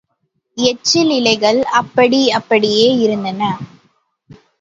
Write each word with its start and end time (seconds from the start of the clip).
எச்சில் 0.57 1.09
இலைகள் 1.09 1.59
அப்படி 1.79 2.21
அப்படியே 2.31 2.87
இருந்தன. 2.97 3.51